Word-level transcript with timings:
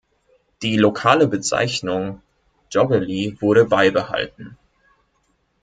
Die 0.63 0.77
lokale 0.77 1.27
Bezeichnung 1.27 2.23
"Joggeli" 2.71 3.37
wurde 3.39 3.65
beibehalten. 3.65 4.57